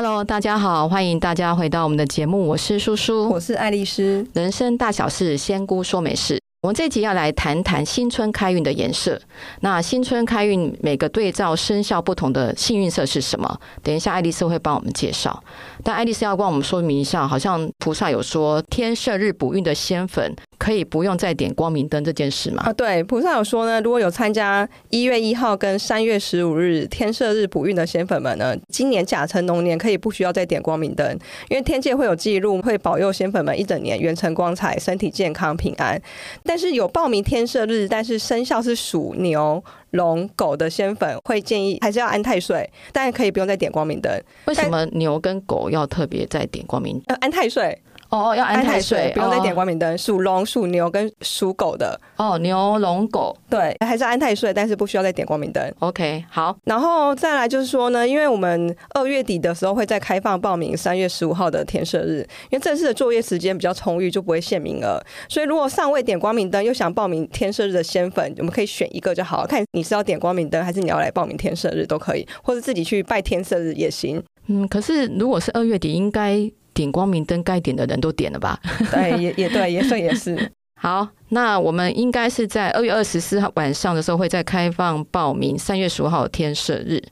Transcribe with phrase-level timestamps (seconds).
[0.00, 6.40] Hello，大家好，欢迎大家回到我们的节目，我是叔叔，我是爱丽丝，人生大小事，仙姑说美事。
[6.62, 9.20] 我们这集要来谈谈新春开运的颜色。
[9.60, 13.58] 那新春开运每个对照生肖不同的幸运色是什么？
[13.82, 15.42] 等一下爱丽丝会帮我们介绍。
[15.82, 20.32] 但爱丽丝要帮我们说明一下，好像菩萨有说天赦日补运的仙粉
[20.68, 22.62] 可以不用再点光明灯这件事吗？
[22.66, 31.18] 啊，对，菩萨有说呢，如果有参加一月一号跟三月十五日天赦日补运的仙粉们呢，今年甲辰龙年可以不需要再点光明灯，
[31.48, 35.98] 因为天界会有记录，会保佑仙粉们一整年元辰光彩，身体健康平安。
[36.44, 44.12] 但是有报名天赦日，但是生肖是属牛、龙、狗的仙粉，会建议还是要安太岁，但可以不用再点光明灯。
[44.44, 47.00] 为什么牛跟狗要特别再点光明？
[47.06, 47.80] 呃，安太岁。
[48.10, 49.96] 哦哦，要安太岁，不用再点光明灯。
[49.96, 55.72] 属龙、属牛跟属狗的，哦，牛、龙、狗，对，还是安太岁，但是不需要再点光明灯。
[55.78, 56.56] OK，好。
[56.64, 65.00] 然后再来就是说呢，因为我们二月底的时候会再开放报名三月十五号的天赦日，因为正式的作业时间比较充裕，就不会限名额。
[65.28, 74.22] 所以如果尚未点光明灯又想报名天赦日的仙粉，我们可以选一个就好，看你是要点光明灯还是你要来报名天赦日都可以，或者自己去拜天赦日也行。
[74.46, 76.50] 嗯，可是如果是二月底，应该。
[76.78, 78.56] 点光明灯该点的人都点了吧？
[78.92, 80.48] 对，也也对，也算也是。
[80.80, 87.02] 好，那我们应该是在二月二十四号晚上的时候会再开放报名三月十五号天赦日。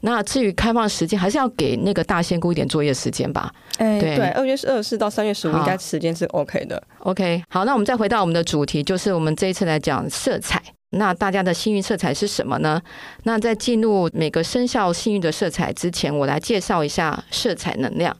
[0.00, 3.52] 那至于开放时间，还是要给那个大仙姑一点作业时间吧。
[3.78, 6.82] 哎，对，二月二十四到三月十五应该时间是 OK 的。
[7.00, 10.60] OK，好，那我们再回到我们的主题，就是我们这一次来讲色彩。
[10.90, 12.80] 那大家的幸运色彩是什么呢？
[13.24, 18.16] 那在进入每个生肖幸运的色彩之前，我来介绍一下色彩能量。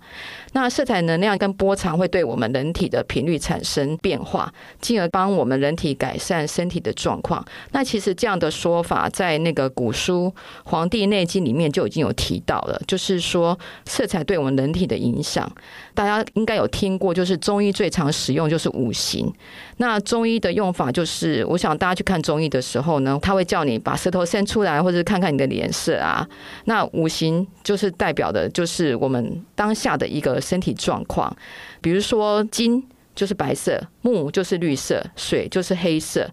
[0.61, 7.45] 那色彩能量跟波长会对我们人体的频率产生变化，进而帮我们人体改善身体的状况。
[7.71, 10.33] 那其实这样的说法在那个古书
[10.65, 15.49] 《黄帝内经》里面就已经有提到了，就是说色彩对我们人体的影响。
[15.95, 19.33] 大家应该有听过，就是中医最常使用就是五行。
[19.77, 26.29] 那中医的用法就是，我想大家去看中医的时候呢，他会叫你把舌头伸出来，或者看看你的脸色啊。
[26.65, 30.41] 那五行就是代表的，就是我们当下的一个。
[30.49, 31.37] 身体状况，
[31.83, 32.83] 比如说金
[33.15, 36.31] 就是白色，木就是绿色，水就是黑色，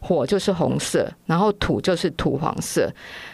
[0.00, 2.88] 火就是红色，然后土就是土黄色。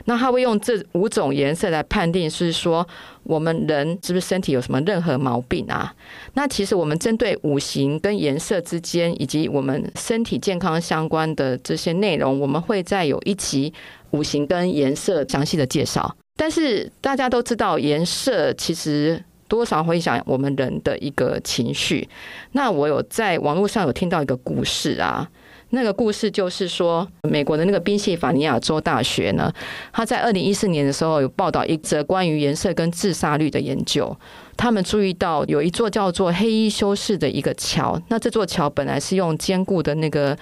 [0.06, 2.86] 那他会用这五种颜色来判定，是说
[3.22, 5.94] 我们人是不是身体有什么任何毛病啊？
[6.32, 13.70] 那其实我们针对五行跟颜色之间，以及我们身体健康相关的这些内容，我们会再有一期
[14.12, 16.16] 五行跟颜色详细的介绍。
[16.36, 19.22] 但是大家都知道，颜色其实。
[19.54, 22.08] 多少会影响我们人的一个情绪。
[22.52, 25.28] 那我有在网络上有听到一个故事啊，
[25.70, 29.52] 那个故事就是说，美国的那个宾夕法尼亚州大学呢，
[29.92, 34.16] 他在二零一四年的时候有报道一则关于颜色跟自杀率的研究。
[34.56, 40.36] 他们注意到有一座叫做黑衣修士的一个桥，那这座桥本来是用坚固的那个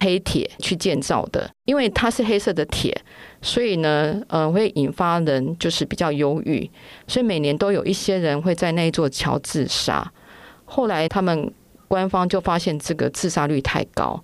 [0.00, 2.96] 黑铁去建造的，因为它是黑色的铁，
[3.42, 6.68] 所以呢，呃，会引发人就是比较忧郁，
[7.06, 10.10] 所以每年都有一些人会在那一座桥自杀。
[10.64, 11.52] 后来他们
[11.86, 14.22] 官方就发现这个自杀率太高，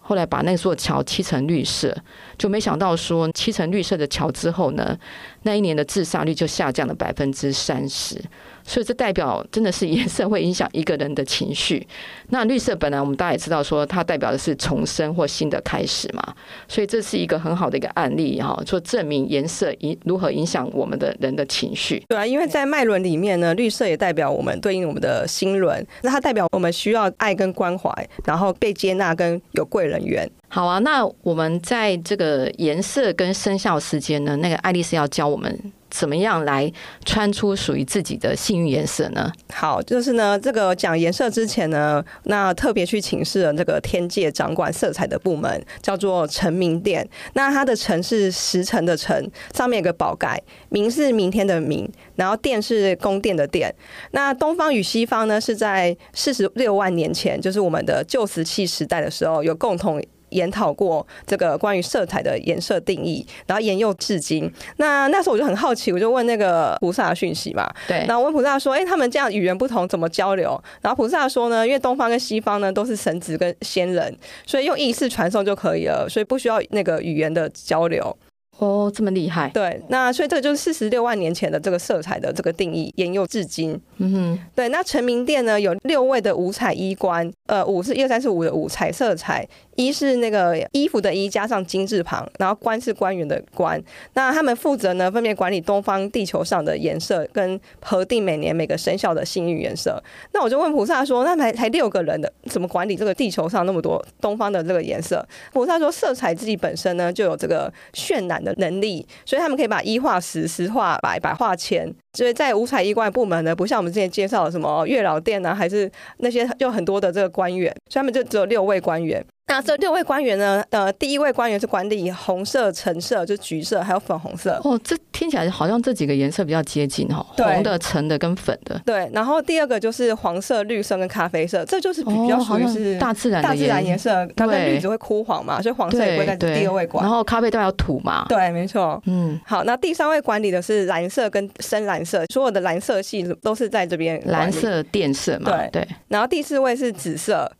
[0.00, 1.96] 后来把那座桥漆成绿色，
[2.36, 4.98] 就没想到说漆成绿色的桥之后呢，
[5.42, 8.22] 那一年的自杀率就下降了百分之三十。
[8.68, 11.84] 所以这代表真的是颜色会影响一个人的情绪。
[12.28, 16.22] 那绿色本来我们大家也知道说它代表的是重生或新的开始嘛，
[16.68, 22.02] 所以这是一个很好的一个案例哈，说证明颜色影如何影响我们的人的情绪。
[22.08, 27.90] 对啊，因为在脉轮里面呢，绿色也代表我们对应我们的心轮，那它代表我们需要爱跟关怀，
[28.26, 30.30] 然后被接纳跟有贵人缘。
[30.50, 35.72] 好啊，那我们在这个颜色跟生肖时间呢，那个爱丽丝要教我们。
[35.90, 36.72] 怎么样来
[37.04, 39.32] 穿出属于自己的幸运颜色呢？
[39.52, 47.08] 好，就是呢，这个讲颜色之前呢，那特别去请示了这个天界掌管色彩的部门，叫做辰明殿。
[47.34, 53.74] 那它的辰是时辰的辰，上面有个宝盖，明是明天的明，然后殿是宫殿的殿。
[54.10, 60.02] 那东方与西方呢，是在四十六万年前，就是我们的旧石器时代的时候，有共同。
[60.30, 64.50] 研讨过这个关于色彩的颜色定义，然后沿用至今。
[64.76, 67.68] 那那时候我就很好奇，我就问那个菩萨讯息嘛。
[67.86, 68.04] 对。
[68.06, 74.16] 然后问菩萨说：“哎，他们这样语言不同，怎么交流？”然后菩萨说呢：“因为东方跟西方呢都是神职跟仙人，
[74.46, 78.16] 所以用意识传送就可以了，所以不需要那个语言的交流。”
[78.58, 79.48] 哦，这么厉害。
[79.54, 79.80] 对。
[79.88, 83.80] 那所以这个就是四十六万年前的这个色彩的这个定义，沿用至今。
[83.98, 84.38] 嗯哼。
[84.52, 84.68] 对。
[84.70, 89.48] 那成名殿呢有六位的五彩衣冠，呃，五是一二三四五的五彩色彩。
[89.78, 93.80] 一是那个衣服的衣加上金字旁，然后官是官员的官。
[94.14, 100.02] 那他们负责呢，分别管理东方地球上的颜色，跟核定每年每个生肖的幸运颜色。
[100.32, 105.24] 那我就问菩萨说，那才才六个人的，怎么管理这个地球上那么多东方的这个颜色？
[105.52, 111.88] 菩萨说，色彩自己本身呢就有这个渲染的能力，所以他们可以把一画十，十画百，百画千。
[112.14, 119.24] 所以在五彩衣冠部门呢，不像我们之前介绍的什么月老殿啊，还是那些就很多的这个官员，所以他们就只有六位官员。
[119.48, 120.62] 那这六位官员呢？
[120.70, 124.60] 呃，第一位官员是管理红色、橙色，就是橘色，还有粉红色。
[124.62, 128.78] 哦，这听起来好像这几个颜色比较接近哦，红的、橙的跟粉的。
[128.84, 134.26] 对，然后第二个就是黄色、绿色跟咖啡色，这就是比较属于是大自然的大自然颜色。
[134.36, 137.02] 它跟绿子会枯黄嘛，所以黄色也会在第二位管。
[137.02, 138.26] 然后咖啡都要土嘛。
[138.28, 139.02] 对，没错。
[139.06, 144.22] 嗯，好，那第三位管理的是蓝色跟深蓝色，所有的蓝色系都是在这边。
[144.26, 145.50] 蓝色靛色嘛。
[145.50, 145.88] 对对。
[146.08, 147.50] 然后第四位是紫色。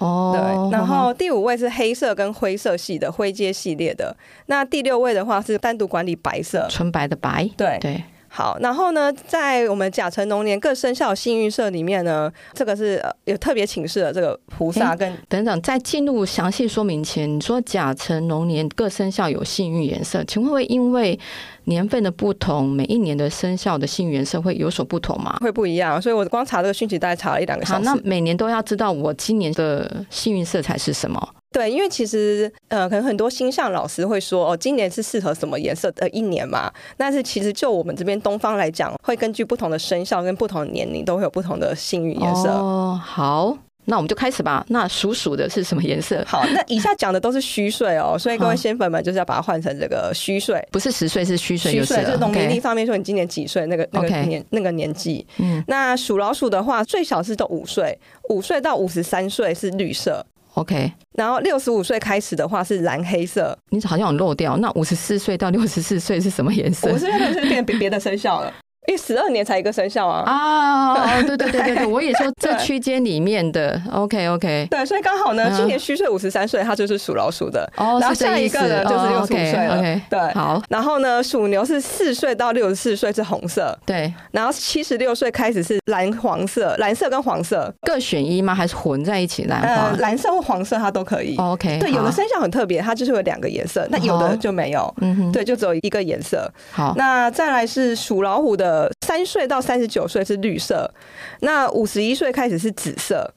[0.00, 4.14] 哦，对，然后第五位是黑色跟灰色系的灰阶系列的，
[4.46, 7.78] 那第六位的话是单独管理白色，纯白的白，对。
[7.80, 8.02] 对。
[8.32, 21.18] 好，然后呢，在我们甲辰龙年各生肖幸运色里面呢，这个是有特别请示的这个菩萨跟等等，在进入详细说明前，你说甲辰龙年各生肖有幸运颜色，请问会因为
[21.64, 25.36] 年份的不同，每一年的生肖的幸运颜色会有所不同吗？
[25.40, 27.88] 会不一样，所以我光查这个讯息，大概查了一两个小时。
[27.88, 31.28] 好，那每年都要知道我今年的幸运色彩是什么？
[31.52, 36.72] 对，因为其实呃，可能很多星象老师会说哦，今年是适合什么颜色的一年嘛。
[36.96, 42.50] 但是其实就我们这边东方来讲，会根据不同的生肖跟不同的年龄，都会有不同的幸运颜色。
[42.50, 44.64] 哦，好，那我们就开始吧。
[44.68, 46.24] 那属鼠的是什么颜色？
[46.24, 51.72] 好，那以下讲的都是虚岁哦，所以各位仙粉们就是要把它换成这个虚岁，不是实岁，是虚岁。
[51.72, 55.26] 虚岁就是农历上面说你今年几岁，那个那个年那个年纪。
[55.38, 57.98] 嗯，那属老鼠的话，最小是都五岁，
[58.28, 60.24] 五岁到五十三岁是绿色。
[60.54, 64.56] OK，然后六十五岁开始的话是蓝黑色，你好像有漏掉。
[64.56, 66.90] 那五十四岁到六十四岁是什么颜色？
[66.90, 68.52] 五十四岁就变别别的生肖了。
[68.88, 70.24] 因为十二年才一个生肖啊！
[70.26, 77.70] 啊，对对对对对，我也说这区间里面的 OK OK，对，所以刚好呢，今年虚岁五十三岁，他就是属老鼠的。
[77.76, 80.00] 哦，然后下一个呢就是六十五岁了。
[80.08, 80.60] 对，好。
[80.70, 83.78] 然后呢，属牛是四岁到六十四岁是红色。
[83.84, 88.54] 对，然后七十六岁开始是蓝黄色，蓝色跟黄色各选一吗？
[88.54, 89.98] 还是混在一起蓝黄？
[89.98, 91.36] 蓝色或黄色它都可以。
[91.36, 94.92] OK，对，有的生肖很特别，它就是有两个颜色，那有的就没有。
[95.02, 96.50] 嗯哼，对，就只有一个颜色。
[96.72, 98.69] 好，那再来是属老虎的。
[99.06, 100.92] 三岁到三十九岁是绿色，
[101.40, 103.32] 那五十一岁开始是紫色。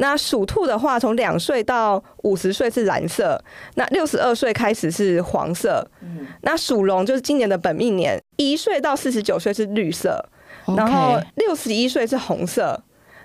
[0.00, 3.42] 那属兔的话，从两岁到五十岁是蓝色，
[3.74, 5.84] 那六十二岁开始是黄色。
[6.42, 10.24] 那属龙就是今年的本命年，一岁到四十九岁是绿色，
[10.76, 12.80] 然后六十一岁是红色，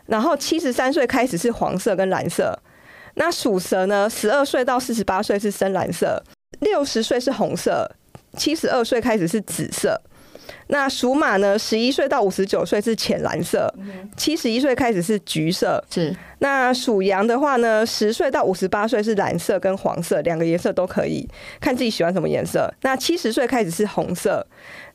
[0.07, 2.57] 然后七十三岁开始是黄色跟蓝色。
[3.13, 6.23] 那属蛇呢，十二岁到四十八岁是深蓝色，
[6.61, 7.87] 六十岁是红色，
[8.35, 10.01] 七十二岁开始是紫色。
[10.67, 11.57] 那属马呢？
[11.57, 13.73] 十一岁到五十九岁是浅蓝色，
[14.17, 15.83] 七十一岁开始是橘色。
[15.89, 16.15] 是。
[16.39, 17.85] 那属羊的话呢？
[17.85, 21.27] 十岁到五十八岁是蓝色跟黄色，两个颜色都可以，
[21.61, 22.73] 看自己喜欢什么颜色。
[22.81, 24.45] 那七十岁开始是红色。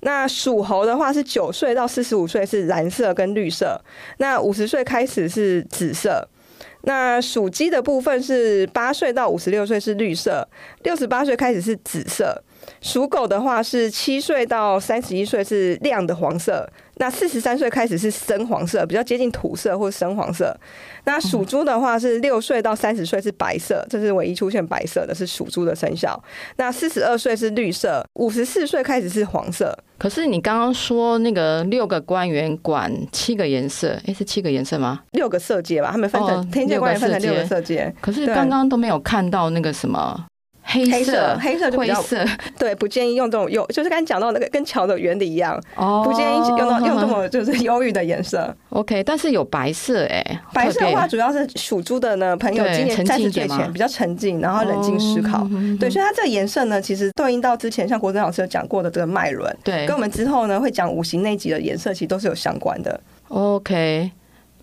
[0.00, 3.80] 那属猴的话是九岁到四十五岁是蓝色跟绿色。
[4.18, 6.28] 那五十岁开始是紫色。
[6.82, 10.48] 那属鸡的部分是八岁到五十六岁是绿色，
[10.82, 12.42] 六十八岁开始是紫色。
[12.80, 20.56] 属狗的话是七岁到三十一岁是亮的黄色，那四十三岁开始是深黄色，比较接近土色或深黄色。
[21.04, 26.22] 那属猪的话是六岁到三十岁是白色，这是唯一出现白色的是属猪的生肖。
[26.56, 29.76] 那四十二岁是绿色，五十四岁开始是黄色。
[29.98, 35.00] 可是你刚刚说那个六个官员管七个颜色，诶、欸，是七个颜色吗？
[35.12, 37.92] 六个色阶吧，他们分成天界官员分成六个色阶。
[38.00, 40.26] 可是刚刚都没有看到那个什么。
[40.70, 42.24] 黑色，黑色就比较灰色，
[42.58, 48.54] 对，不建议用这种有，就是刚才讲到那个跟桥的原理一样，哦，不建议用到用这么就是忧郁的颜色。
[48.68, 63.00] OK，但是有白色哎、欸，白色的话主要是属猪的呢朋友今年三十岁前比较沉静，然后冷静思考，哦、对，所以它这个颜色呢，其实对应到之前像国珍老师有讲过的这个脉轮，对，跟我们之后呢会讲五行那集的颜色其实都是有相关的。
[63.28, 64.10] OK，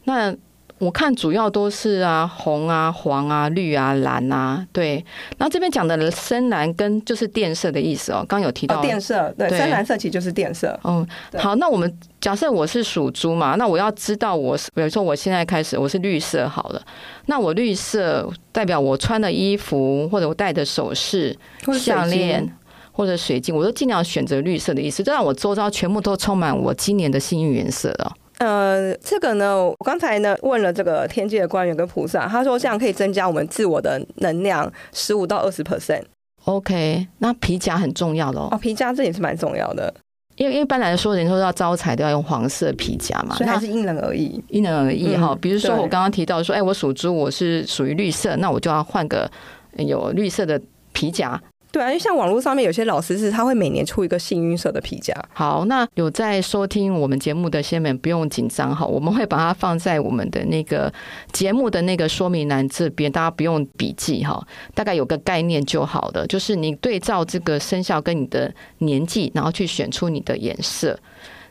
[0.03, 0.35] 那。
[0.77, 4.95] 我看主要都是啊红啊黄啊绿啊蓝啊，对。
[5.37, 10.77] 然后这边讲的深蓝跟就是电色的意思哦，刚有提到电色，对，深蓝色其实就是电色。
[10.83, 16.81] 嗯，好，那我们假设我是属猪嘛，那我要知道我是，比如说我现在开始我是绿色好了，
[17.27, 21.33] 那我绿色代表我穿的衣服或者我戴的首饰、
[21.79, 22.53] 项链
[22.91, 28.13] 或者水晶，我都尽量选择绿色的意思，这让我周遭全部都充满我今年的幸运颜色了。
[28.39, 36.03] 呃，这个呢，我刚才呢问了这个天界的官员跟菩萨，他说这样可以增加我们自我的能量十五到二十 percent。
[36.43, 38.49] OK，那皮夹很重要的哦。
[38.51, 39.93] 哦，皮夹这也是蛮重要的，
[40.35, 45.29] 因为一般来说，人说要招财都要用黄色皮夹嘛，所以还是因人而异，因人而异哈。
[45.31, 49.31] 嗯、比如说我刚刚提到说，哎，我属猪，我是属于绿色，那我就要换个
[49.77, 50.61] 有绿色的
[50.93, 51.41] 皮夹。
[51.75, 55.13] 对啊，因为像网络上面有些老师是他会每年出一个幸运色的皮夹。
[55.33, 60.89] 好，那有在收听我们节目的先们不用紧张哈，我们会把它放在我们的那个
[61.33, 64.41] 节目的那个说明栏这边，大家不用笔记哈，
[64.73, 66.25] 大概有个概念就好了。
[66.27, 70.97] 就是你对照这个生肖跟你的年纪，然后去选出你的颜色。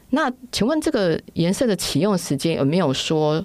[0.09, 3.38] 那请问这个颜色的启用时间有没有说，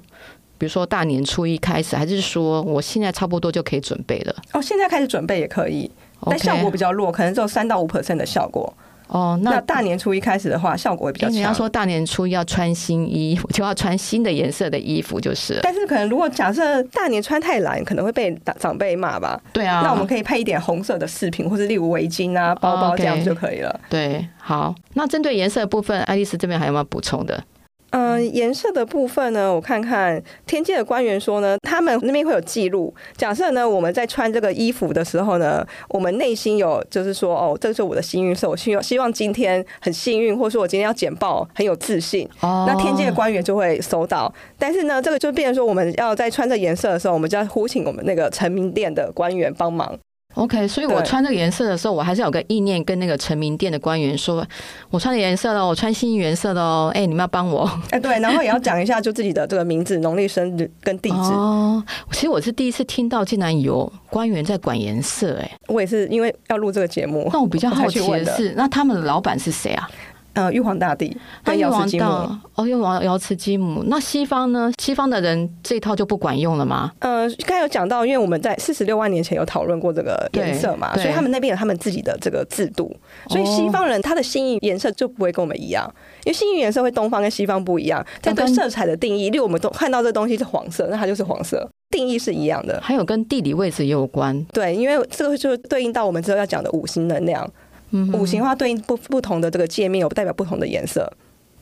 [0.57, 4.33] 比如说大年初一开始，还是说我现在差不多就可以准备了？
[4.53, 5.91] 哦，现在开始准备也可以。
[6.25, 8.73] 但效果比较弱，可能只有三到五 percent 的效果。
[9.07, 11.35] 哦，那大年初一开始的话，效果会比较强。
[11.35, 15.59] 你要说大年初一要穿新衣，我就要穿新的颜色的衣服，就是。
[15.63, 19.41] 但是可能如果假设大年穿太蓝，可能会被长辈骂吧？
[19.51, 19.81] 对啊。
[19.83, 23.79] 那我们可以配一点红色的饰品，或者例如围巾啊、包包这样就可以了。
[23.89, 24.75] 对，好。
[24.93, 27.43] 那针对颜色的部分，爱丽丝这边还有没有补充的？
[27.91, 32.93] 嗯，颜色的部分呢，我看看天界的官员说呢，他们那边会有记录。
[33.17, 42.27] 假设呢，我们在穿这个衣服的时候呢，我们内心有就是说，哦，这是我的幸运色，我希望希望今天很幸运，或者说我今天要简报很有自信。
[42.41, 44.31] 哦，那天界的官员就会收到。
[44.57, 49.97] 但是呢，这个就变成说，我们要在穿这颜色的时候，我们就要呼请我们那个成名殿的官员帮忙。
[50.35, 54.45] OK，所以我穿这个颜色的时候，我还是有个意念跟那个成名店的官员说，
[54.91, 57.69] 我穿的颜色喽，我穿幸运颜色的哦，哎，你们要帮我。
[57.89, 61.15] 哎，对，然后也要讲一下就自己的这个名字、农历生日跟地址。
[61.15, 67.27] 哦，其实我是第一次听到，竟然有官员在管颜色，哎，我也是因为要录这个节目。
[67.33, 69.89] 那我比较好奇的是，那他们的老板是谁啊？
[70.33, 73.83] 呃，玉皇大帝跟瑶池金母哦，玉皇瑶池金母。
[73.87, 74.71] 那西方呢？
[74.79, 76.91] 西方的人这一套就不管用了吗？
[76.99, 82.95] 呃，刚才有讲到，因为我们在四十六万年前有讨论过这个颜色嘛，所以他们那边有他们自己的这个制度，
[83.27, 85.91] 所以西方人他的心意颜色就不会跟我们一样，
[86.23, 88.05] 因为幸运颜色会东方跟西方不一样。
[88.21, 92.79] 但对色彩的定义，例如我们都看到这东西是黄色，那它就是黄色，定义是一样的。
[92.81, 97.49] 还有跟地理位置也有关，对，因为这个就对应到我们之后要讲的五行能量。
[97.91, 101.11] 五行的话对应不不同的这个界面，有代表不同的颜色。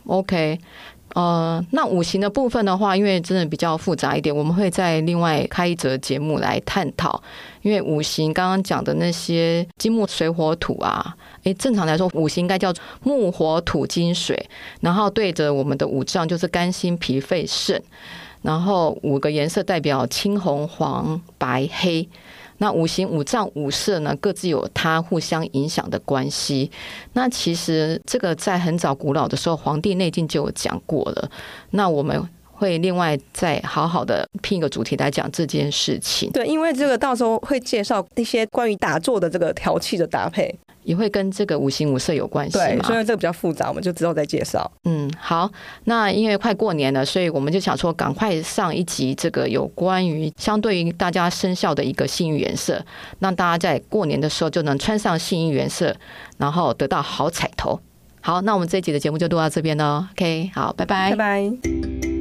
[0.06, 0.58] OK，
[1.16, 7.22] 呃，那五行的部分的话，因为真的比较复杂一点，我们会在另外开一则节目来探讨。
[7.62, 17.82] 因为五行刚刚讲的那些金木水火土啊，诶，正常来说五行应该叫木火土金水，然后对着我们的五脏就是肝心脾肺肾，
[18.42, 22.08] 然后五个颜色代表青红黄白黑。
[22.60, 26.72] 那五行五脏五色呢，各自有它互相影响的关系。
[27.14, 31.30] 那其实这个在很早古老的时候，《黄帝内经》就有讲过了。
[31.72, 32.22] 那我们
[32.52, 36.32] 会另外再好好的拼一个主题来讲这件事情。
[36.32, 40.54] 对，因为这个到时候会介绍一些关于打坐的这个调气的搭配。
[40.88, 44.72] 也会跟这个五行五色有关系，对，所以这个比较复杂，我们就之后再介绍。
[44.86, 45.52] 嗯，好，
[45.84, 52.82] 那因为快过年了，所以我们就想说，赶快上一集这个有关于相对于大家生肖的一个幸运颜色，
[53.20, 55.94] 让大家在过年的时候就能穿上幸运颜色，
[56.38, 57.78] 然后得到好彩头。
[58.22, 60.06] 好，那我们这一集的节目就录到这边喽。
[60.14, 62.17] OK，好，拜拜，拜拜。